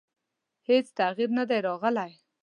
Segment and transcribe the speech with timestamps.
[0.67, 2.11] هېڅ تغیر نه دی راغلی.